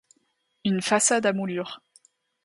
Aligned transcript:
une 0.65 0.81
façade 0.81 1.27
à 1.27 1.31
moulure 1.31 1.79